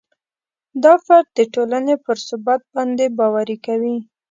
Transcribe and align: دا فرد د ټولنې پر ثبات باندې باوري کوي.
دا 0.83 0.93
فرد 1.05 1.27
د 1.37 1.39
ټولنې 1.53 1.95
پر 2.05 2.17
ثبات 2.27 2.61
باندې 2.75 3.05
باوري 3.17 3.57
کوي. 3.65 3.97